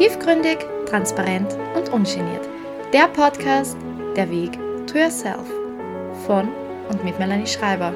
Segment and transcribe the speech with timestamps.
[0.00, 0.56] Tiefgründig,
[0.88, 2.48] transparent und ungeniert.
[2.90, 3.76] Der Podcast
[4.16, 4.52] Der Weg
[4.86, 5.46] to Yourself
[6.26, 6.48] von
[6.88, 7.92] und mit Melanie Schreiber.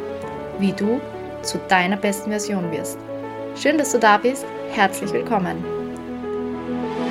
[0.59, 1.01] Wie du
[1.41, 2.98] zu deiner besten Version wirst.
[3.57, 4.45] Schön, dass du da bist.
[4.73, 5.64] Herzlich willkommen.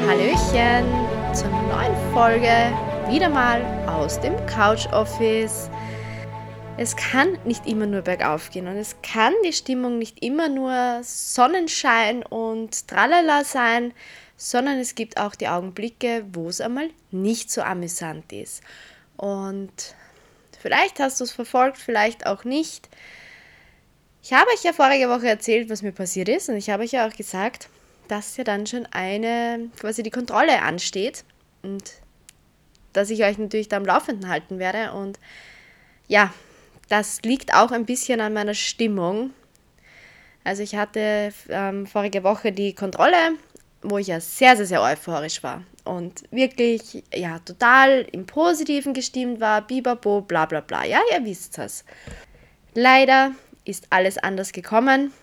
[0.05, 0.85] Hallöchen
[1.33, 2.71] zur neuen Folge.
[3.09, 5.71] Wieder mal aus dem Couch Office.
[6.77, 10.99] Es kann nicht immer nur bergauf gehen und es kann die Stimmung nicht immer nur
[11.01, 13.91] Sonnenschein und Tralala sein,
[14.43, 18.61] sondern es gibt auch die Augenblicke, wo es einmal nicht so amüsant ist.
[19.15, 19.71] Und
[20.59, 22.89] vielleicht hast du es verfolgt, vielleicht auch nicht.
[24.21, 26.91] Ich habe euch ja vorige Woche erzählt, was mir passiert ist und ich habe euch
[26.91, 27.69] ja auch gesagt,
[28.09, 31.23] dass ja dann schon eine, quasi die Kontrolle ansteht
[31.61, 31.93] und
[32.91, 35.19] dass ich euch natürlich da am Laufenden halten werde und
[36.09, 36.33] ja,
[36.89, 39.31] das liegt auch ein bisschen an meiner Stimmung.
[40.43, 43.37] Also ich hatte ähm, vorige Woche die Kontrolle,
[43.83, 49.39] wo ich ja sehr, sehr, sehr euphorisch war und wirklich, ja, total im Positiven gestimmt
[49.39, 50.85] war, bibabo, bla bla bla.
[50.85, 51.83] Ja, ihr wisst es.
[52.73, 53.31] Leider
[53.65, 55.13] ist alles anders gekommen.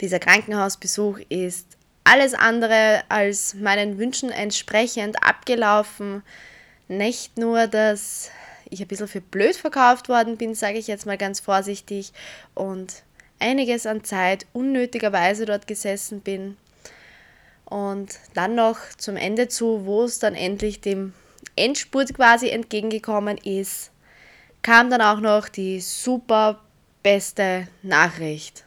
[0.00, 1.66] Dieser Krankenhausbesuch ist
[2.04, 6.22] alles andere als meinen Wünschen entsprechend abgelaufen.
[6.88, 8.30] Nicht nur, dass
[8.68, 12.12] ich ein bisschen für blöd verkauft worden bin, sage ich jetzt mal ganz vorsichtig,
[12.54, 13.02] und
[13.38, 16.56] einiges an Zeit unnötigerweise dort gesessen bin.
[17.70, 21.14] Und dann noch zum Ende zu, wo es dann endlich dem
[21.56, 23.92] Endspurt quasi entgegengekommen ist,
[24.62, 26.60] kam dann auch noch die super
[27.02, 28.64] beste Nachricht.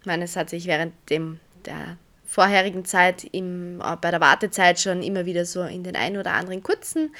[0.00, 4.78] Ich meine, es hat sich während dem, der vorherigen Zeit im, äh, bei der Wartezeit
[4.78, 7.14] schon immer wieder so in den einen oder anderen kurzen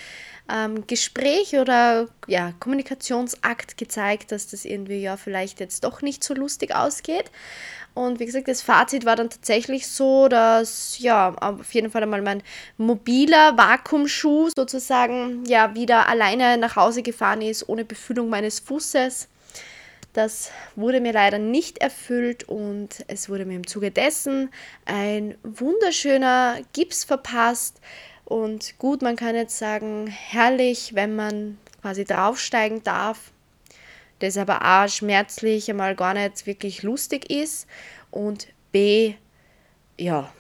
[0.53, 6.35] ähm, Gespräch oder ja, Kommunikationsakt gezeigt, dass das irgendwie ja vielleicht jetzt doch nicht so
[6.35, 7.31] lustig ausgeht.
[7.99, 12.23] Und wie gesagt, das Fazit war dann tatsächlich so, dass ja, auf jeden Fall einmal
[12.23, 12.45] mein
[12.77, 19.27] mobiler Vakuumschuh sozusagen ja wieder alleine nach Hause gefahren ist, ohne Befüllung meines Fußes.
[20.13, 24.51] Das wurde mir leider nicht erfüllt und es wurde mir im Zuge dessen
[24.85, 27.81] ein wunderschöner Gips verpasst,
[28.25, 33.33] und gut, man kann jetzt sagen, herrlich, wenn man quasi draufsteigen darf,
[34.21, 37.67] das aber A schmerzlich einmal gar nicht wirklich lustig ist
[38.11, 39.15] und B,
[39.97, 40.33] ja,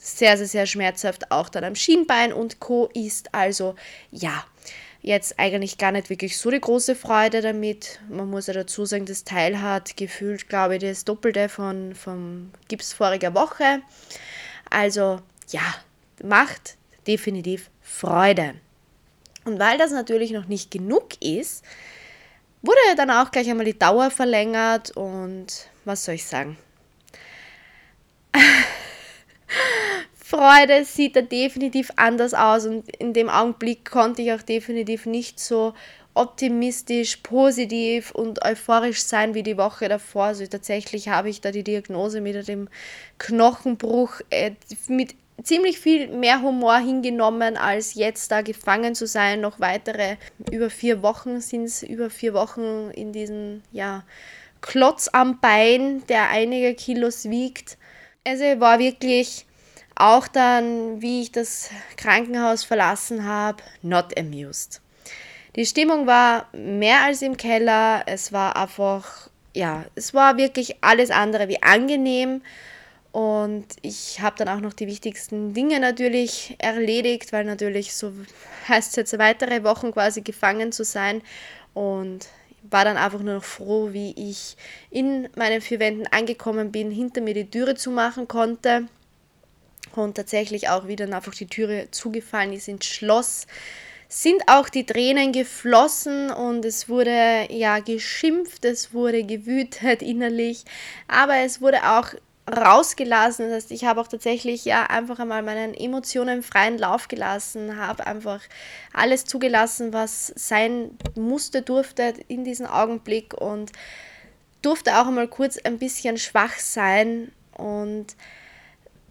[0.00, 2.88] sehr, sehr, sehr schmerzhaft auch dann am Schienbein und Co.
[2.94, 3.34] ist.
[3.34, 3.74] Also
[4.10, 4.44] ja,
[5.02, 8.00] jetzt eigentlich gar nicht wirklich so die große Freude damit.
[8.08, 12.50] Man muss ja dazu sagen, das Teil hat gefühlt, glaube ich, das Doppelte von, vom
[12.68, 13.82] Gips voriger Woche.
[14.70, 15.20] Also
[15.50, 15.74] ja,
[16.22, 18.54] macht definitiv Freude.
[19.44, 21.64] Und weil das natürlich noch nicht genug ist,
[22.66, 25.46] wurde dann auch gleich einmal die Dauer verlängert und
[25.84, 26.56] was soll ich sagen?
[30.14, 35.38] Freude sieht da definitiv anders aus und in dem Augenblick konnte ich auch definitiv nicht
[35.38, 35.72] so
[36.14, 40.24] optimistisch, positiv und euphorisch sein wie die Woche davor.
[40.24, 42.68] Also tatsächlich habe ich da die Diagnose mit dem
[43.18, 44.52] Knochenbruch äh,
[44.88, 49.40] mit ziemlich viel mehr Humor hingenommen, als jetzt da gefangen zu sein.
[49.40, 50.16] Noch weitere
[50.50, 54.04] über vier Wochen sind es, über vier Wochen in diesem ja,
[54.60, 57.76] Klotz am Bein, der einige Kilos wiegt.
[58.26, 59.46] Also war wirklich
[59.94, 64.80] auch dann, wie ich das Krankenhaus verlassen habe, not amused.
[65.56, 68.02] Die Stimmung war mehr als im Keller.
[68.06, 72.42] Es war einfach, ja, es war wirklich alles andere wie angenehm.
[73.16, 78.12] Und ich habe dann auch noch die wichtigsten Dinge natürlich erledigt, weil natürlich so
[78.68, 81.22] heißt es jetzt weitere Wochen quasi gefangen zu sein.
[81.72, 82.28] Und
[82.70, 84.58] war dann einfach nur noch froh, wie ich
[84.90, 88.86] in meinen vier Wänden angekommen bin, hinter mir die Türe zumachen konnte
[89.94, 93.46] und tatsächlich auch wieder einfach die Türe zugefallen ist ins Schloss.
[94.08, 100.64] Sind auch die Tränen geflossen und es wurde ja geschimpft, es wurde gewütet innerlich,
[101.08, 102.12] aber es wurde auch
[102.50, 103.46] rausgelassen.
[103.46, 108.06] Das heißt, ich habe auch tatsächlich ja einfach einmal meinen Emotionen freien Lauf gelassen, habe
[108.06, 108.40] einfach
[108.92, 113.72] alles zugelassen, was sein musste, durfte in diesem Augenblick und
[114.62, 118.16] durfte auch einmal kurz ein bisschen schwach sein und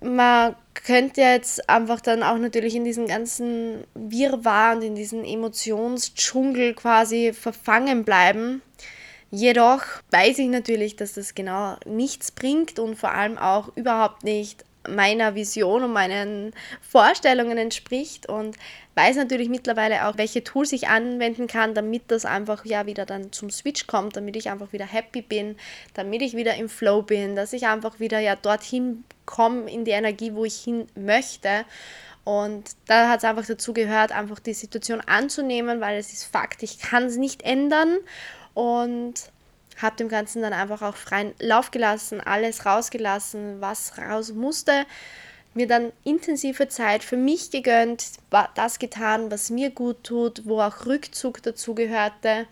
[0.02, 6.74] man könnte jetzt einfach dann auch natürlich in diesem ganzen Wirrwarr und in diesem Emotionsdschungel
[6.74, 8.62] quasi verfangen bleiben
[9.36, 14.64] Jedoch weiß ich natürlich, dass das genau nichts bringt und vor allem auch überhaupt nicht
[14.88, 18.56] meiner Vision und meinen Vorstellungen entspricht und
[18.94, 23.34] weiß natürlich mittlerweile auch, welche Tools ich anwenden kann, damit das einfach ja wieder dann
[23.34, 25.58] zum Switch kommt, damit ich einfach wieder happy bin,
[25.96, 29.92] damit ich wieder im Flow bin, dass ich einfach wieder ja dorthin komme in die
[29.92, 31.66] Energie, wo ich hin möchte.
[32.24, 36.64] Und da hat es einfach dazu gehört, einfach die Situation anzunehmen, weil es ist Fakt,
[36.64, 37.98] ich kann es nicht ändern
[38.56, 39.13] und
[39.78, 44.86] habe dem Ganzen dann einfach auch freien Lauf gelassen, alles rausgelassen, was raus musste
[45.56, 48.06] mir dann intensive Zeit für mich gegönnt,
[48.56, 52.46] das getan, was mir gut tut, wo auch Rückzug dazu gehörte.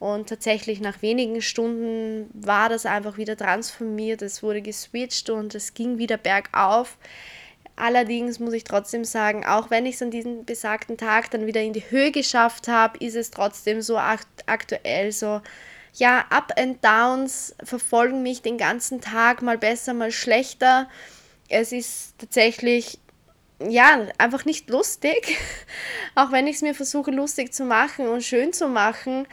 [0.00, 5.74] Und tatsächlich nach wenigen Stunden war das einfach wieder transformiert, es wurde geswitcht und es
[5.74, 6.98] ging wieder bergauf.
[7.76, 11.62] Allerdings muss ich trotzdem sagen, auch wenn ich es an diesem besagten Tag dann wieder
[11.62, 15.40] in die Höhe geschafft habe, ist es trotzdem so aktuell so,
[15.94, 20.88] ja, Up and Downs verfolgen mich den ganzen Tag, mal besser, mal schlechter
[21.52, 22.98] es ist tatsächlich
[23.68, 25.36] ja, einfach nicht lustig.
[26.16, 29.26] Auch wenn ich es mir versuche, lustig zu machen und schön zu machen,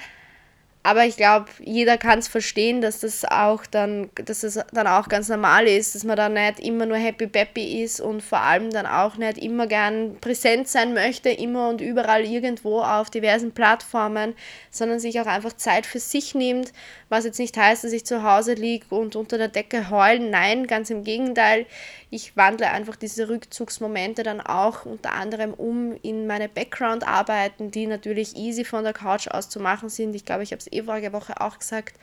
[0.81, 5.10] aber ich glaube, jeder kann es verstehen, dass das auch dann, dass das dann auch
[5.10, 8.72] ganz normal ist, dass man dann nicht immer nur happy peppy ist und vor allem
[8.72, 14.36] dann auch nicht immer gern präsent sein möchte, immer und überall irgendwo auf diversen Plattformen,
[14.72, 16.72] sondern sich auch einfach Zeit für sich nimmt,
[17.10, 20.30] was jetzt nicht heißt, dass ich zu Hause liege und unter der Decke heulen.
[20.30, 21.66] Nein, ganz im Gegenteil.
[22.12, 28.36] Ich wandle einfach diese Rückzugsmomente dann auch unter anderem um in meine Background-Arbeiten, die natürlich
[28.36, 30.16] easy von der Couch aus zu machen sind.
[30.16, 31.95] Ich glaube, ich habe eh vorige Woche auch gesagt.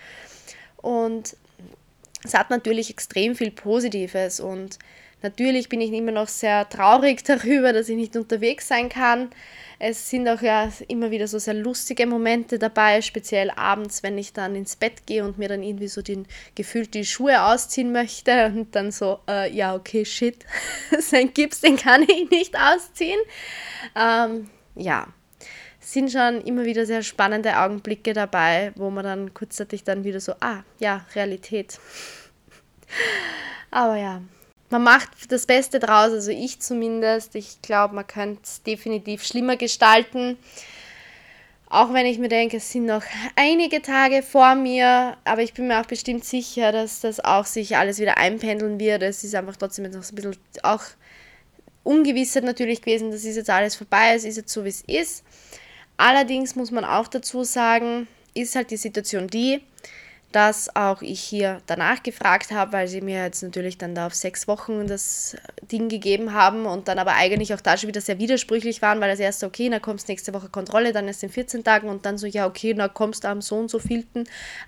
[0.76, 1.36] Und
[2.24, 4.78] es hat natürlich extrem viel Positives und
[5.22, 9.30] natürlich bin ich immer noch sehr traurig darüber, dass ich nicht unterwegs sein kann.
[9.78, 14.32] Es sind auch ja immer wieder so sehr lustige Momente dabei, speziell abends, wenn ich
[14.32, 18.46] dann ins Bett gehe und mir dann irgendwie so den, gefühlt die Schuhe ausziehen möchte
[18.46, 20.46] und dann so, äh, ja, okay, shit,
[20.98, 23.20] sein Gips, den kann ich nicht ausziehen.
[23.94, 25.08] Ähm, ja,
[25.87, 30.33] sind schon immer wieder sehr spannende Augenblicke dabei, wo man dann kurzzeitig dann wieder so,
[30.41, 31.79] ah, ja, Realität.
[33.71, 34.21] Aber ja,
[34.71, 37.37] man macht das Beste draus, also ich zumindest.
[37.37, 40.37] Ich glaube, man könnte es definitiv schlimmer gestalten.
[41.69, 43.05] Auch wenn ich mir denke, es sind noch
[43.37, 47.77] einige Tage vor mir, aber ich bin mir auch bestimmt sicher, dass das auch sich
[47.77, 49.03] alles wieder einpendeln wird.
[49.03, 50.83] Es ist einfach trotzdem noch so ein bisschen auch
[51.85, 55.25] Ungewissheit natürlich gewesen, das ist jetzt alles vorbei, es ist jetzt so, wie es ist.
[55.96, 59.62] Allerdings muss man auch dazu sagen, ist halt die Situation die,
[60.32, 64.14] dass auch ich hier danach gefragt habe, weil sie mir jetzt natürlich dann da auf
[64.14, 65.34] sechs Wochen das
[65.72, 69.08] Ding gegeben haben und dann aber eigentlich auch da schon wieder sehr widersprüchlich waren, weil
[69.08, 72.19] das erste, okay, dann kommst nächste Woche Kontrolle, dann ist in 14 Tagen und dann
[72.19, 74.25] so, ja, okay, dann kommst am so und so vielten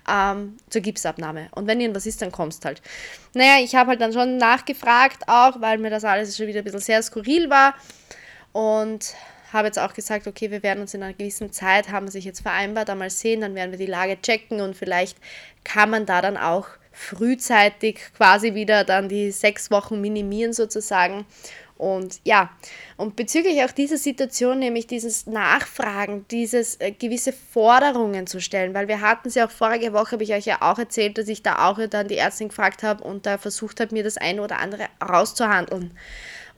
[0.09, 1.49] ähm, zur Gipsabnahme.
[1.51, 2.81] Und wenn irgendwas ist, dann kommst halt.
[3.35, 6.63] Naja, ich habe halt dann schon nachgefragt auch, weil mir das alles schon wieder ein
[6.63, 7.75] bisschen sehr skurril war
[8.53, 9.13] und
[9.51, 12.41] habe jetzt auch gesagt, okay, wir werden uns in einer gewissen Zeit, haben sich jetzt
[12.41, 15.17] vereinbart, einmal sehen, dann werden wir die Lage checken und vielleicht
[15.63, 21.25] kann man da dann auch frühzeitig quasi wieder dann die sechs Wochen minimieren sozusagen.
[21.79, 22.49] Und ja,
[22.97, 28.89] und bezüglich auch dieser Situation, nämlich dieses Nachfragen, dieses äh, gewisse Forderungen zu stellen, weil
[28.89, 31.69] wir hatten sie auch vorige Woche, habe ich euch ja auch erzählt, dass ich da
[31.69, 34.87] auch dann die Ärztin gefragt habe und da versucht habe, mir das eine oder andere
[35.01, 35.91] rauszuhandeln.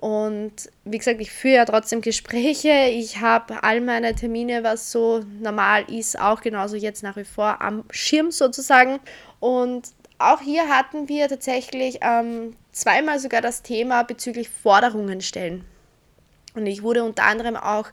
[0.02, 0.54] Und
[0.84, 2.88] wie gesagt, ich führe ja trotzdem Gespräche.
[2.90, 7.62] Ich habe all meine Termine, was so normal ist, auch genauso jetzt nach wie vor
[7.62, 9.00] am Schirm sozusagen.
[9.40, 15.64] Und auch hier hatten wir tatsächlich ähm, zweimal sogar das Thema bezüglich Forderungen stellen.
[16.56, 17.88] Und ich wurde unter anderem auch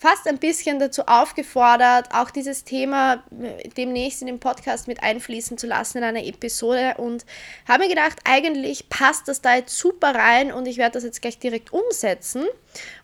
[0.00, 5.58] fast ein bisschen dazu aufgefordert, auch dieses Thema äh, demnächst in den Podcast mit einfließen
[5.58, 7.26] zu lassen in einer Episode und
[7.68, 11.20] habe mir gedacht, eigentlich passt das da jetzt super rein und ich werde das jetzt
[11.20, 12.46] gleich direkt umsetzen.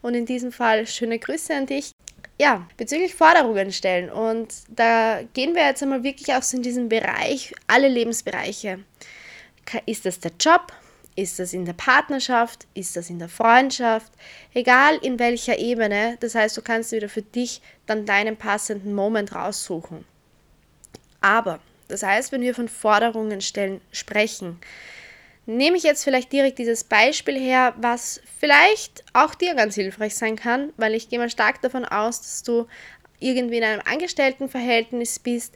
[0.01, 1.93] Und in diesem Fall schöne Grüße an dich.
[2.41, 4.11] Ja, bezüglich Forderungen stellen.
[4.11, 8.79] Und da gehen wir jetzt einmal wirklich auch so in diesen Bereich, alle Lebensbereiche.
[9.85, 10.73] Ist das der Job?
[11.17, 12.67] Ist das in der Partnerschaft?
[12.75, 14.13] Ist das in der Freundschaft?
[14.53, 16.19] Egal in welcher Ebene.
[16.21, 20.05] Das heißt, du kannst wieder für dich dann deinen passenden Moment raussuchen.
[21.23, 21.59] Aber,
[21.89, 24.61] das heißt, wenn wir von Forderungen stellen sprechen,
[25.47, 30.37] nehme ich jetzt vielleicht direkt dieses Beispiel her, was vielleicht auch dir ganz hilfreich sein
[30.37, 32.67] kann, weil ich gehe mal stark davon aus, dass du
[33.21, 35.55] irgendwie in einem Angestelltenverhältnis bist,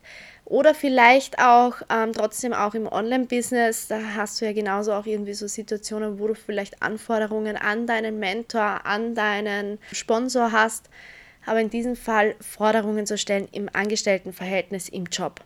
[0.50, 5.32] oder vielleicht auch ähm, trotzdem auch im Online-Business, da hast du ja genauso auch irgendwie
[5.32, 10.90] so Situationen, wo du vielleicht Anforderungen an deinen Mentor, an deinen Sponsor hast,
[11.46, 15.40] aber in diesem Fall Forderungen zu stellen im Angestelltenverhältnis im Job.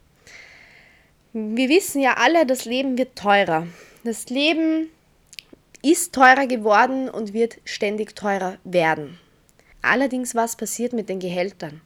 [1.35, 3.67] Wir wissen ja alle, das Leben wird teurer.
[4.05, 4.89] Das Leben
[5.83, 9.19] ist teurer geworden und wird ständig teurer werden.
[9.83, 11.83] Allerdings, was passiert mit den Gehältern?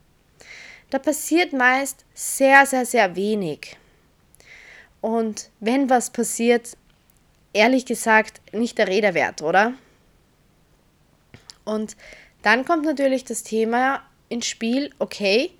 [0.90, 3.76] Da passiert meist sehr, sehr, sehr wenig.
[5.00, 6.76] Und wenn was passiert,
[7.52, 9.74] ehrlich gesagt, nicht der Rede wert, oder?
[11.64, 11.96] Und
[12.42, 15.50] dann kommt natürlich das Thema ins Spiel, okay,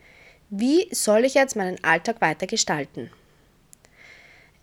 [0.51, 3.11] wie soll ich jetzt meinen Alltag weiter gestalten?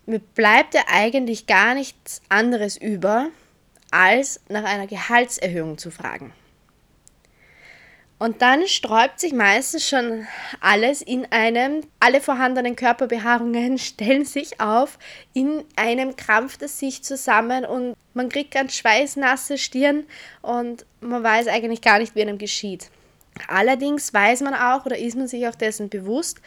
[0.04, 3.28] Mir bleibt ja eigentlich gar nichts anderes über,
[3.90, 6.32] als nach einer Gehaltserhöhung zu fragen.
[8.18, 10.26] Und dann sträubt sich meistens schon
[10.60, 14.98] alles in einem, alle vorhandenen Körperbehaarungen stellen sich auf,
[15.34, 20.04] in einem krampft es sich zusammen und man kriegt ganz schweißnasse Stirn
[20.40, 22.90] und man weiß eigentlich gar nicht, wie einem geschieht.
[23.48, 26.40] Allerdings weiß man auch oder ist man sich auch dessen bewusst,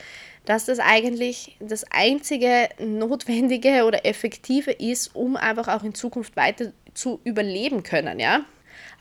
[0.45, 6.71] dass das eigentlich das einzige Notwendige oder Effektive ist, um einfach auch in Zukunft weiter
[6.95, 8.41] zu überleben können, ja.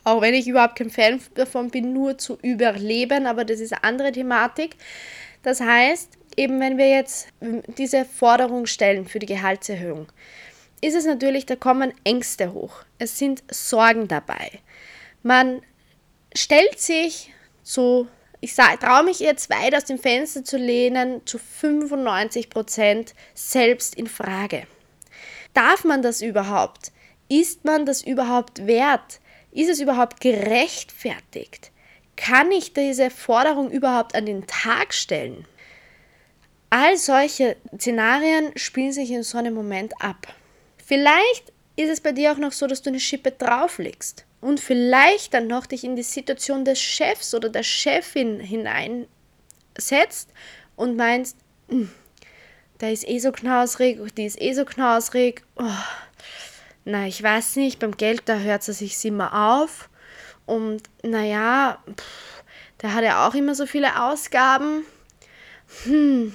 [0.03, 3.83] Auch wenn ich überhaupt kein Fan davon bin, nur zu überleben, aber das ist eine
[3.83, 4.75] andere Thematik.
[5.43, 7.27] Das heißt, eben wenn wir jetzt
[7.77, 10.07] diese Forderung stellen für die Gehaltserhöhung,
[10.81, 12.83] ist es natürlich, da kommen Ängste hoch.
[12.97, 14.49] Es sind Sorgen dabei.
[15.23, 15.61] Man
[16.33, 18.07] stellt sich so,
[18.39, 24.07] ich traue mich jetzt weit aus dem Fenster zu lehnen, zu 95 Prozent selbst in
[24.07, 24.65] Frage.
[25.53, 26.93] Darf man das überhaupt?
[27.27, 29.19] Ist man das überhaupt wert?
[29.51, 31.71] Ist es überhaupt gerechtfertigt?
[32.15, 35.45] Kann ich diese Forderung überhaupt an den Tag stellen?
[36.69, 40.27] All solche Szenarien spielen sich in so einem Moment ab.
[40.85, 45.33] Vielleicht ist es bei dir auch noch so, dass du eine Schippe drauflegst und vielleicht
[45.33, 50.29] dann noch dich in die Situation des Chefs oder der Chefin hineinsetzt
[50.75, 51.37] und meinst,
[51.69, 51.89] hm,
[52.81, 55.43] der ist eh so knausrig, die ist eh so knausrig.
[55.57, 55.65] Oh,
[56.85, 59.89] na, ich weiß nicht, beim Geld, da hört es sich immer auf.
[60.45, 61.77] Und naja,
[62.81, 64.85] der hat ja auch immer so viele Ausgaben.
[65.83, 66.33] Hm,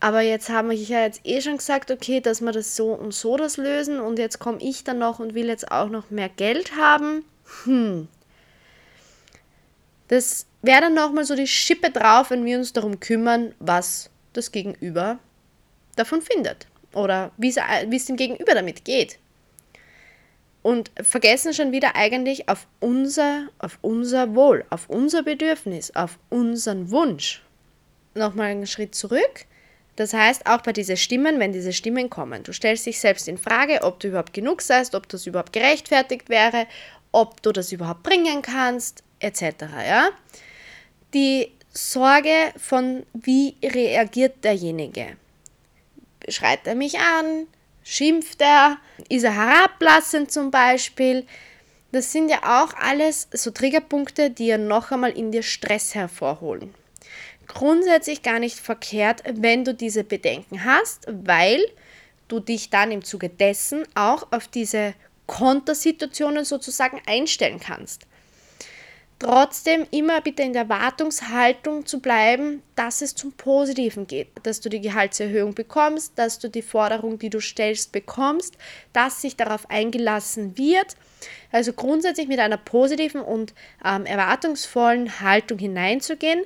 [0.00, 3.12] aber jetzt habe ich ja jetzt eh schon gesagt, okay, dass wir das so und
[3.12, 6.30] so das lösen und jetzt komme ich dann noch und will jetzt auch noch mehr
[6.30, 7.24] Geld haben
[7.64, 8.08] hm,
[10.08, 14.52] das wäre dann nochmal so die Schippe drauf, wenn wir uns darum kümmern, was das
[14.52, 15.18] Gegenüber
[15.96, 19.18] davon findet oder wie es dem Gegenüber damit geht.
[20.62, 26.90] Und vergessen schon wieder eigentlich auf unser, auf unser Wohl, auf unser Bedürfnis, auf unseren
[26.90, 27.42] Wunsch.
[28.14, 29.46] Nochmal einen Schritt zurück.
[29.96, 33.38] Das heißt, auch bei diesen Stimmen, wenn diese Stimmen kommen, du stellst dich selbst in
[33.38, 36.66] Frage, ob du überhaupt genug seist, ob das überhaupt gerechtfertigt wäre,
[37.12, 39.64] ob du das überhaupt bringen kannst, etc.
[39.86, 40.08] Ja?
[41.12, 45.16] Die Sorge von, wie reagiert derjenige?
[46.28, 47.46] Schreit er mich an?
[47.82, 48.78] Schimpft er?
[49.08, 51.26] Ist er herablassend zum Beispiel?
[51.92, 56.74] Das sind ja auch alles so Triggerpunkte, die ja noch einmal in dir Stress hervorholen.
[57.48, 61.60] Grundsätzlich gar nicht verkehrt, wenn du diese Bedenken hast, weil
[62.28, 64.94] du dich dann im Zuge dessen auch auf diese
[65.26, 68.06] Kontersituationen sozusagen einstellen kannst.
[69.20, 74.70] Trotzdem immer bitte in der Erwartungshaltung zu bleiben, dass es zum Positiven geht, dass du
[74.70, 78.56] die Gehaltserhöhung bekommst, dass du die Forderung, die du stellst, bekommst,
[78.94, 80.96] dass sich darauf eingelassen wird.
[81.52, 83.52] Also grundsätzlich mit einer positiven und
[83.84, 86.40] ähm, erwartungsvollen Haltung hineinzugehen.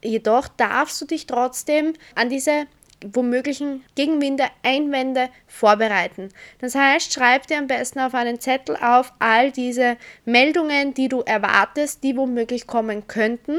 [0.00, 2.66] Jedoch darfst du dich trotzdem an diese
[3.12, 6.28] womöglichen Gegenwinde, Einwände vorbereiten.
[6.60, 11.20] Das heißt, schreib dir am besten auf einen Zettel auf all diese Meldungen, die du
[11.20, 13.58] erwartest, die womöglich kommen könnten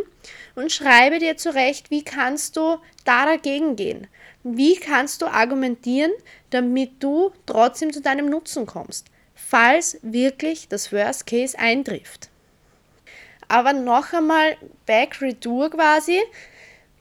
[0.55, 4.07] und schreibe dir zurecht, wie kannst du da dagegen gehen?
[4.43, 6.11] Wie kannst du argumentieren,
[6.49, 12.29] damit du trotzdem zu deinem Nutzen kommst, falls wirklich das Worst Case eintrifft?
[13.47, 16.19] Aber noch einmal back retour quasi,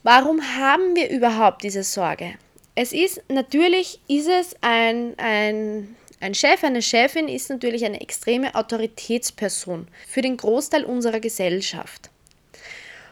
[0.03, 2.35] Warum haben wir überhaupt diese Sorge?
[2.75, 8.55] Es ist natürlich, ist es ein, ein, ein Chef, eine Chefin ist natürlich eine extreme
[8.55, 12.11] Autoritätsperson für den Großteil unserer Gesellschaft.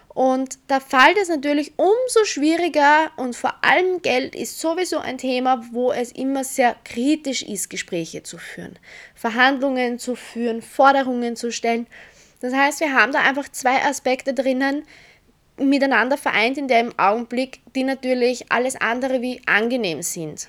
[0.08, 5.64] Und da fällt es natürlich umso schwieriger und vor allem Geld ist sowieso ein Thema,
[5.70, 8.76] wo es immer sehr kritisch ist, Gespräche zu führen,
[9.14, 11.86] Verhandlungen zu führen, Forderungen zu stellen.
[12.40, 14.84] Das heißt, wir haben da einfach zwei Aspekte drinnen,
[15.60, 20.48] miteinander vereint in dem Augenblick, die natürlich alles andere wie angenehm sind.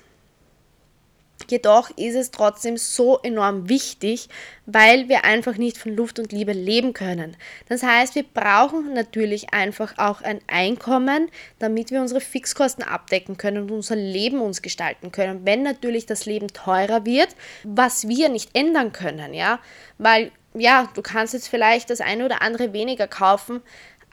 [1.50, 4.28] Jedoch ist es trotzdem so enorm wichtig,
[4.66, 7.36] weil wir einfach nicht von Luft und Liebe leben können.
[7.68, 13.64] Das heißt, wir brauchen natürlich einfach auch ein Einkommen, damit wir unsere Fixkosten abdecken können
[13.64, 15.44] und unser Leben uns gestalten können.
[15.44, 17.28] Wenn natürlich das Leben teurer wird,
[17.64, 19.58] was wir nicht ändern können, ja,
[19.98, 23.62] weil ja, du kannst jetzt vielleicht das eine oder andere weniger kaufen,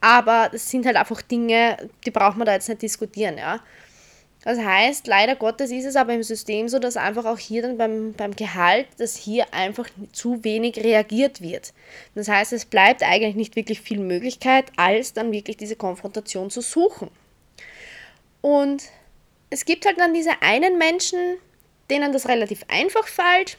[0.01, 3.59] aber das sind halt einfach Dinge, die braucht man da jetzt nicht diskutieren, ja.
[4.43, 7.77] Das heißt, leider Gottes ist es aber im System so, dass einfach auch hier dann
[7.77, 11.73] beim, beim Gehalt, dass hier einfach zu wenig reagiert wird.
[12.15, 16.61] Das heißt, es bleibt eigentlich nicht wirklich viel Möglichkeit, als dann wirklich diese Konfrontation zu
[16.61, 17.09] suchen.
[18.39, 18.83] Und
[19.49, 21.19] es gibt halt dann diese einen Menschen,
[21.89, 23.57] denen das relativ einfach fällt.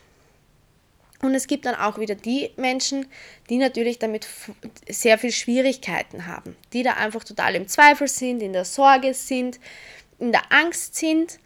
[1.22, 3.06] Und es gibt dann auch wieder die Menschen,
[3.50, 4.26] die natürlich damit
[4.88, 9.60] sehr viel Schwierigkeiten haben, die da einfach total im Zweifel sind, in der Sorge sind,
[10.18, 11.38] in der Angst sind.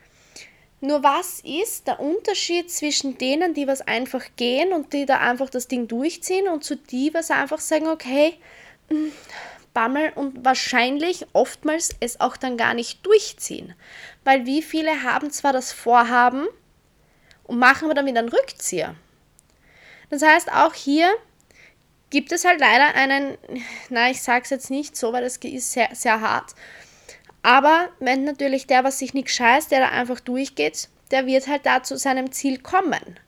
[0.81, 5.51] Nur was ist der Unterschied zwischen denen, die was einfach gehen und die da einfach
[5.51, 8.35] das Ding durchziehen und zu die, was einfach sagen, okay,
[8.89, 9.11] hm,
[9.73, 13.75] Bammel und wahrscheinlich oftmals es auch dann gar nicht durchziehen.
[14.23, 16.47] Weil wie viele haben zwar das Vorhaben
[17.43, 18.95] und machen aber dann wieder einen Rückzieher.
[20.15, 21.13] Das heißt, auch hier
[22.11, 23.37] gibt es halt leider einen,
[23.89, 26.55] na, ich sage es jetzt nicht so, weil das ist sehr, sehr hart,
[27.43, 31.67] aber wenn natürlich der, was sich nicht scheißt, der da einfach durchgeht, der wird halt
[31.67, 33.19] da zu seinem Ziel kommen.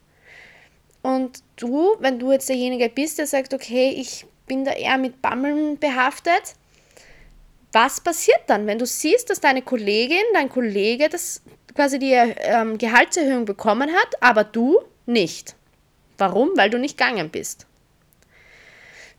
[1.02, 5.20] Und du, wenn du jetzt derjenige bist, der sagt, okay, ich bin da eher mit
[5.20, 6.54] Bammeln behaftet,
[7.72, 11.42] was passiert dann, wenn du siehst, dass deine Kollegin, dein Kollege das
[11.74, 15.56] quasi die ähm, Gehaltserhöhung bekommen hat, aber du nicht?
[16.18, 16.50] Warum?
[16.56, 17.66] Weil du nicht gegangen bist.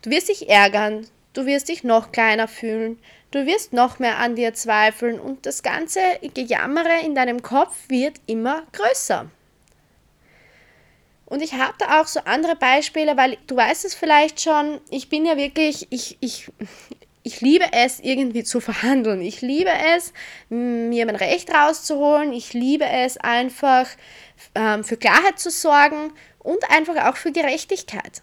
[0.02, 3.00] Du wirst dich ärgern, du wirst dich noch kleiner fühlen,
[3.32, 6.00] Du wirst noch mehr an dir zweifeln und das ganze
[6.34, 9.30] Gejammere in deinem Kopf wird immer größer.
[11.26, 15.10] Und ich habe da auch so andere Beispiele, weil du weißt es vielleicht schon, ich
[15.10, 16.50] bin ja wirklich, ich, ich,
[17.22, 19.22] ich liebe es, irgendwie zu verhandeln.
[19.22, 20.14] Ich liebe es,
[20.48, 22.32] mir mein Recht rauszuholen.
[22.32, 23.88] Ich liebe es einfach,
[24.56, 28.22] ähm, für Klarheit zu sorgen und einfach auch für Gerechtigkeit.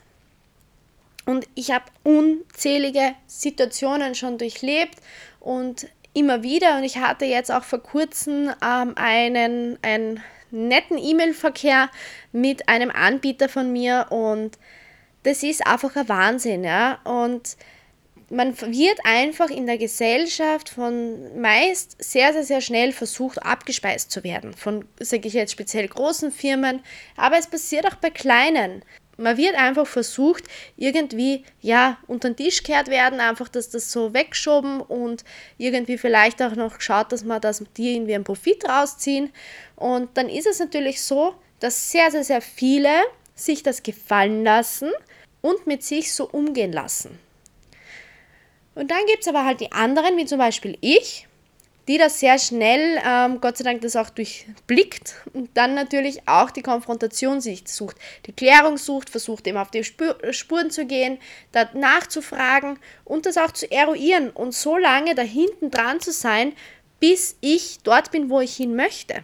[1.26, 4.99] Und ich habe unzählige Situationen schon durchlebt
[5.40, 6.78] und immer wieder.
[6.78, 11.90] Und ich hatte jetzt auch vor kurzem ähm, einen, einen netten E-Mail-Verkehr
[12.33, 14.59] mit einem Anbieter von mir und
[15.25, 16.98] das ist einfach ein Wahnsinn, ja.
[17.05, 17.57] Und
[18.31, 24.25] man wird einfach in der Gesellschaft von meist sehr, sehr, sehr schnell versucht, abgespeist zu
[24.25, 24.53] werden.
[24.55, 26.83] Von, sage ich jetzt speziell großen Firmen,
[27.17, 28.83] aber es passiert auch bei kleinen
[29.17, 30.45] man wird einfach versucht,
[30.77, 35.25] irgendwie, ja, unter den Tisch kehrt werden, einfach, dass das so weggeschoben und
[35.59, 39.31] irgendwie vielleicht auch noch geschaut, dass man das die irgendwie einen Profit rausziehen.
[39.77, 42.91] Und dann ist es natürlich so, dass sehr, sehr, sehr viele
[43.35, 44.91] sich das gefallen lassen
[45.41, 47.19] und mit sich so umgehen lassen.
[48.75, 51.29] Und dann gibt es aber halt die anderen, wie zum Beispiel ich,
[51.87, 56.51] die das sehr schnell, ähm, Gott sei Dank, das auch durchblickt und dann natürlich auch
[56.51, 61.19] die Konfrontation sich sucht, die Klärung sucht, versucht eben auf die Spur, Spuren zu gehen,
[61.53, 66.55] da nachzufragen und das auch zu eruieren und so lange da hinten dran zu sein,
[67.01, 69.23] bis ich dort bin, wo ich hin möchte.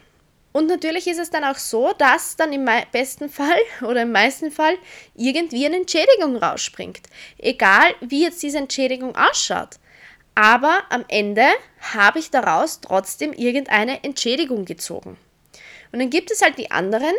[0.53, 4.51] Und natürlich ist es dann auch so, dass dann im besten Fall oder im meisten
[4.51, 4.77] Fall
[5.15, 7.03] irgendwie eine Entschädigung rausspringt.
[7.39, 9.79] Egal, wie jetzt diese Entschädigung ausschaut.
[10.35, 11.47] Aber am Ende
[11.93, 15.17] habe ich daraus trotzdem irgendeine Entschädigung gezogen.
[15.93, 17.15] Und dann gibt es halt die anderen,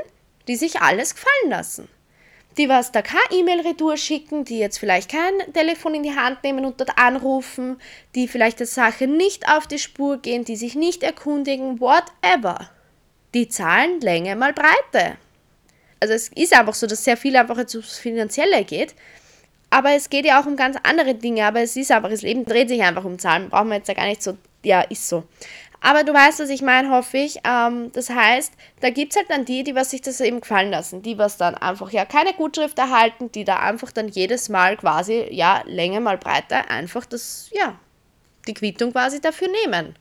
[0.47, 1.87] die sich alles gefallen lassen.
[2.57, 6.65] Die was da keine E-Mail-Retour schicken, die jetzt vielleicht kein Telefon in die Hand nehmen
[6.65, 7.79] und dort anrufen,
[8.15, 12.69] die vielleicht der Sache nicht auf die Spur gehen, die sich nicht erkundigen, whatever.
[13.33, 15.17] Die zahlen Länge mal Breite.
[15.99, 18.95] Also es ist einfach so, dass sehr viel einfach jetzt ums Finanzielle geht.
[19.69, 21.45] Aber es geht ja auch um ganz andere Dinge.
[21.45, 23.49] Aber es ist einfach, das Leben dreht sich einfach um Zahlen.
[23.49, 25.23] Brauchen wir jetzt ja gar nicht so, ja, ist so.
[25.83, 27.39] Aber du weißt, was ich meine, hoffe ich.
[27.43, 30.69] Ähm, das heißt, da gibt es halt dann die, die was sich das eben gefallen
[30.69, 34.77] lassen, die was dann einfach ja keine Gutschrift erhalten, die da einfach dann jedes Mal
[34.77, 37.79] quasi, ja, Länge mal Breite, einfach das, ja,
[38.47, 39.95] die Quittung quasi dafür nehmen.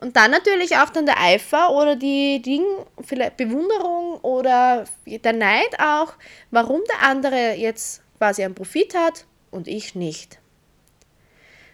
[0.00, 2.64] Und dann natürlich auch dann der Eifer oder die Ding,
[3.02, 6.14] vielleicht Bewunderung oder der Neid auch,
[6.50, 10.38] warum der andere jetzt quasi einen Profit hat und ich nicht.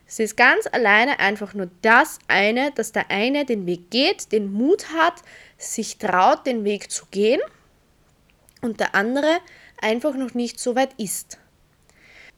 [0.08, 4.52] Es ist ganz alleine einfach nur das eine, dass der eine den Weg geht, den
[4.52, 5.22] Mut hat,
[5.56, 7.40] sich traut, den Weg zu gehen
[8.60, 9.38] und der andere
[9.80, 11.38] einfach noch nicht so weit ist.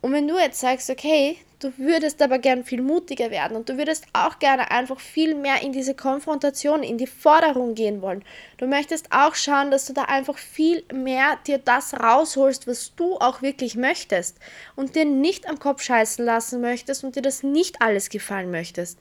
[0.02, 3.76] Und wenn du jetzt sagst, okay, Du würdest aber gern viel mutiger werden und du
[3.76, 8.24] würdest auch gerne einfach viel mehr in diese Konfrontation, in die Forderung gehen wollen.
[8.58, 13.16] Du möchtest auch schauen, dass du da einfach viel mehr dir das rausholst, was du
[13.16, 14.38] auch wirklich möchtest
[14.76, 19.00] und dir nicht am Kopf scheißen lassen möchtest und dir das nicht alles gefallen möchtest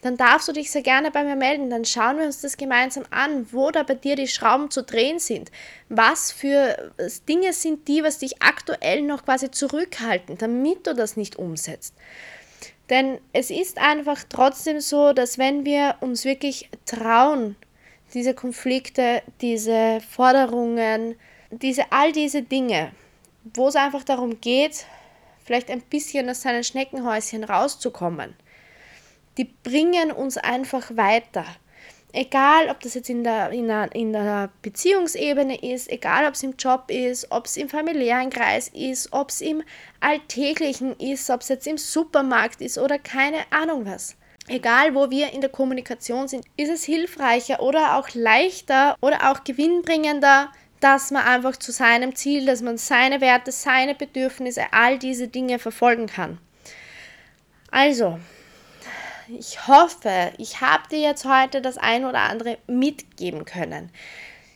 [0.00, 1.70] dann darfst du dich sehr gerne bei mir melden.
[1.70, 5.18] Dann schauen wir uns das gemeinsam an, wo da bei dir die Schrauben zu drehen
[5.18, 5.50] sind.
[5.88, 11.16] Was für äh, Dinge sind die, was dich aktuell noch quasi zurückhalten, damit du das
[11.16, 11.94] nicht umsetzt.
[12.88, 17.56] Denn es ist einfach trotzdem so, dass wenn wir uns wirklich trauen,
[18.14, 21.14] diese Konflikte, diese Forderungen,
[21.50, 22.90] diese, all diese Dinge,
[23.54, 24.86] wo es einfach darum geht,
[25.44, 28.34] vielleicht ein bisschen aus seinem Schneckenhäuschen rauszukommen,
[29.40, 31.46] die bringen uns einfach weiter.
[32.12, 36.42] Egal, ob das jetzt in der, in der, in der Beziehungsebene ist, egal, ob es
[36.42, 39.62] im Job ist, ob es im familiären Kreis ist, ob es im
[40.00, 44.14] Alltäglichen ist, ob es jetzt im Supermarkt ist oder keine Ahnung was.
[44.46, 49.42] Egal, wo wir in der Kommunikation sind, ist es hilfreicher oder auch leichter oder auch
[49.44, 55.28] gewinnbringender, dass man einfach zu seinem Ziel, dass man seine Werte, seine Bedürfnisse, all diese
[55.28, 56.38] Dinge verfolgen kann.
[57.70, 58.18] Also,
[59.38, 63.90] ich hoffe, ich habe dir jetzt heute das ein oder andere mitgeben können.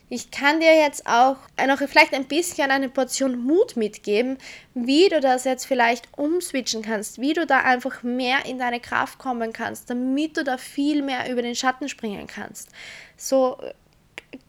[0.07, 4.37] Ich kann dir jetzt auch noch vielleicht ein bisschen eine Portion Mut mitgeben,
[4.75, 9.17] wie du das jetzt vielleicht umswitchen kannst, wie du da einfach mehr in deine Kraft
[9.17, 12.69] kommen kannst, damit du da viel mehr über den Schatten springen kannst.
[13.17, 13.57] So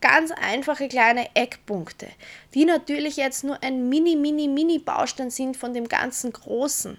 [0.02, 2.08] ganz einfache kleine Eckpunkte,
[2.52, 6.98] die natürlich jetzt nur ein mini, mini, mini Baustein sind von dem ganzen Großen.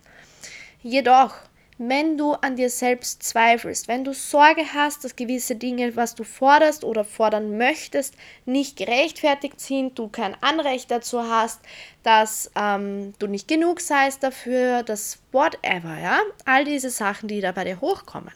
[0.81, 1.35] Jedoch
[1.77, 6.23] wenn du an dir selbst zweifelst, wenn du Sorge hast, dass gewisse Dinge, was du
[6.23, 11.61] forderst oder fordern möchtest, nicht gerechtfertigt sind, du kein Anrecht dazu hast,
[12.03, 17.51] dass ähm, du nicht genug seist dafür, dass whatever, ja, all diese Sachen, die da
[17.51, 18.33] bei dir hochkommen,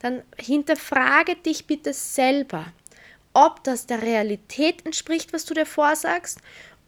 [0.00, 2.66] dann hinterfrage dich bitte selber,
[3.32, 6.40] ob das der Realität entspricht, was du dir vorsagst,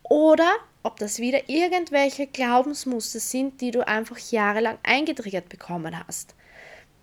[0.03, 0.51] oder
[0.83, 6.35] ob das wieder irgendwelche Glaubensmuster sind, die du einfach jahrelang eingetriggert bekommen hast.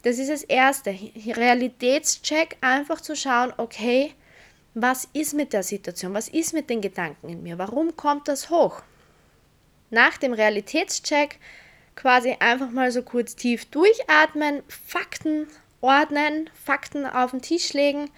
[0.04, 0.92] Das ist das Erste.
[0.92, 4.14] Realitätscheck, einfach zu schauen, okay,
[4.76, 6.14] was ist mit der Situation?
[6.14, 7.58] Was ist mit den Gedanken in mir?
[7.58, 8.82] Warum kommt das hoch?
[9.90, 11.40] Nach dem Realitätscheck
[11.96, 15.48] quasi einfach mal so kurz tief durchatmen, Fakten
[15.82, 18.10] ordnen, Fakten auf den Tisch legen,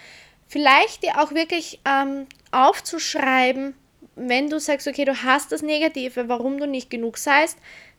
[0.48, 3.76] vielleicht dir auch wirklich ähm, aufzuschreiben,
[4.18, 7.58] wenn du sagst, okay, du hast das Negative, warum du nicht genug seist,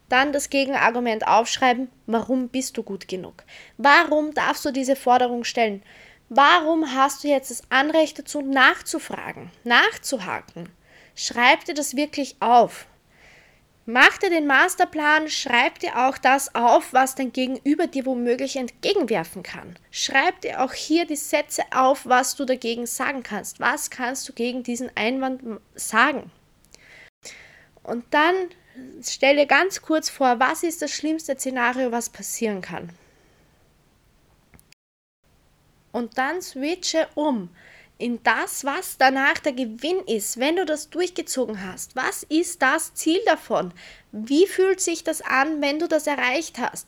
[0.08, 3.44] dann das Gegenargument aufschreiben, warum bist du gut genug?
[3.76, 5.82] Warum darfst du diese Forderung stellen?
[6.28, 10.68] Warum hast du jetzt das Anrecht dazu, nachzufragen, nachzuhaken?
[11.14, 12.86] Schreib dir das wirklich auf.
[13.90, 19.42] Mach dir den Masterplan, schreib dir auch das auf, was dein Gegenüber dir womöglich entgegenwerfen
[19.42, 19.76] kann.
[19.90, 23.60] Schreib dir auch hier die Sätze auf, was du dagegen sagen kannst.
[23.60, 25.42] Was kannst du gegen diesen Einwand
[25.74, 26.30] sagen?
[27.82, 28.34] Und dann
[29.02, 32.90] stell dir ganz kurz vor, was ist das schlimmste Szenario, was passieren kann.
[35.92, 37.48] Und dann switche um
[37.98, 41.96] in das, was danach der Gewinn ist, wenn du das durchgezogen hast.
[41.96, 43.72] Was ist das Ziel davon?
[44.12, 46.86] Wie fühlt sich das an, wenn du das erreicht hast?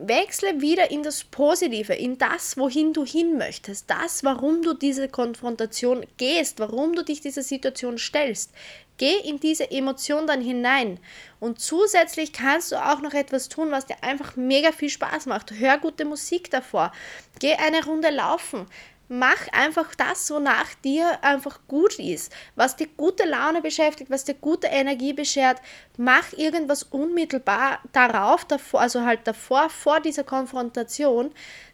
[0.00, 5.08] Wechsle wieder in das Positive, in das, wohin du hin möchtest, das, warum du diese
[5.08, 8.50] Konfrontation gehst, warum du dich dieser Situation stellst.
[8.96, 10.98] Geh in diese Emotion dann hinein.
[11.38, 15.52] Und zusätzlich kannst du auch noch etwas tun, was dir einfach mega viel Spaß macht.
[15.52, 16.90] Hör gute Musik davor.
[17.38, 18.66] Geh eine Runde laufen
[19.08, 24.34] mach einfach das, wonach dir einfach gut ist, was dir gute Laune beschäftigt, was dir
[24.34, 25.60] gute Energie beschert.
[25.96, 31.32] Mach irgendwas unmittelbar darauf, davor, also halt davor, vor dieser Konfrontation,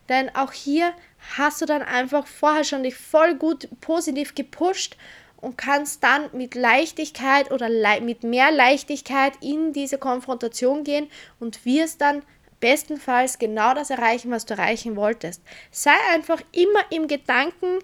[0.08, 0.92] denn auch hier
[1.36, 4.96] hast du dann einfach vorher schon dich voll gut positiv gepusht
[5.40, 11.08] und kannst dann mit Leichtigkeit oder le mit mehr Leichtigkeit in diese Konfrontation gehen
[11.40, 12.22] und wirst dann
[12.62, 15.42] bestenfalls genau das erreichen, was du erreichen wolltest.
[15.70, 17.80] Sei einfach immer im Gedanken,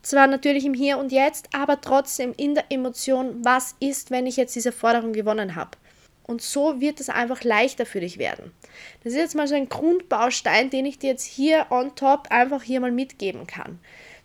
[0.00, 4.36] zwar natürlich im Hier und Jetzt, aber trotzdem in der Emotion, was ist, wenn ich
[4.36, 5.72] jetzt diese Forderung gewonnen habe.
[6.22, 8.52] Und so wird es einfach leichter für dich werden.
[9.02, 12.62] Das ist jetzt mal so ein Grundbaustein, den ich dir jetzt hier on top einfach
[12.62, 13.80] hier mal mitgeben kann.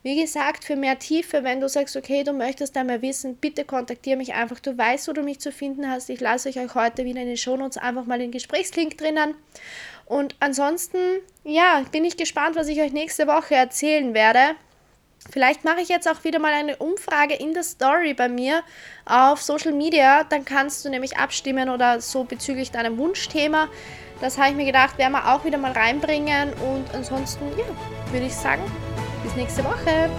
[0.08, 4.16] Wie gesagt, für mehr Tiefe, wenn du sagst, okay, du möchtest einmal wissen, bitte kontaktiere
[4.16, 4.58] mich einfach.
[4.62, 6.10] Du weißt, wo du mich zu finden hast.
[6.10, 9.36] Ich lasse euch heute wieder in den Shownotes einfach mal den Gesprächslink drinnen.
[10.06, 10.98] Und ansonsten,
[11.44, 14.56] ja, bin ich gespannt, was ich euch nächste Woche erzählen werde.
[15.30, 18.64] Vielleicht mache ich jetzt auch wieder mal eine Umfrage in der Story bei mir
[19.04, 20.24] auf Social Media.
[20.24, 23.68] Dann kannst du nämlich abstimmen oder so bezüglich deinem Wunschthema.
[24.22, 26.54] Das habe ich mir gedacht, werden wir auch wieder mal reinbringen.
[26.54, 27.66] Und ansonsten, ja,
[28.14, 28.64] würde ich sagen,
[29.28, 30.10] bis nächste Woche.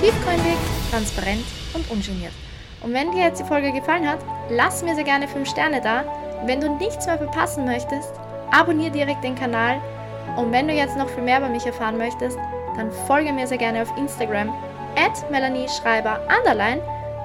[0.00, 0.56] Tiefgründig,
[0.90, 2.32] transparent und ungeniert.
[2.80, 6.04] Und wenn dir jetzt die Folge gefallen hat, lass mir sehr gerne 5 Sterne da.
[6.46, 8.12] Wenn du nichts mehr verpassen möchtest,
[8.52, 9.80] abonniere direkt den Kanal.
[10.36, 12.38] Und wenn du jetzt noch viel mehr über mich erfahren möchtest,
[12.76, 14.50] dann folge mir sehr gerne auf Instagram
[14.96, 16.80] at Melanie Schreiber underline.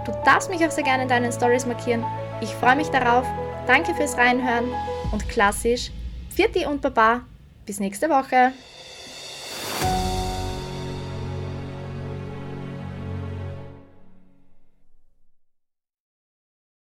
[0.05, 2.03] Du darfst mich auch sehr gerne in deinen Stories markieren.
[2.41, 3.27] Ich freue mich darauf.
[3.67, 4.65] Danke fürs Reinhören
[5.11, 5.91] und klassisch,
[6.31, 7.21] Vierti und Baba.
[7.67, 8.53] Bis nächste Woche.